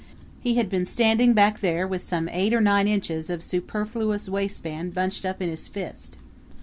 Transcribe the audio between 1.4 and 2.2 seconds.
there with